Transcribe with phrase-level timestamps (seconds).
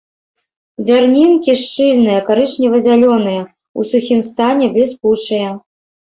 [0.85, 3.41] Дзярнінкі шчыльныя, карычнева-зялёныя,
[3.83, 5.53] у сухім стане бліскучыя.